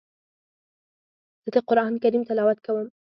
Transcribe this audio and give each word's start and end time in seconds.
زه 1.43 1.49
د 1.55 1.57
قرآن 1.69 1.93
کريم 2.03 2.23
تلاوت 2.29 2.57
کوم. 2.65 2.87